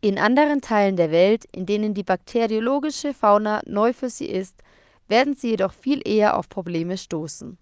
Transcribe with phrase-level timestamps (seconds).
[0.00, 4.56] in anderen teilen der welt in denen die bakteriologische fauna neu für sie ist
[5.06, 7.58] werden sie jedoch viel eher auf probleme stoßen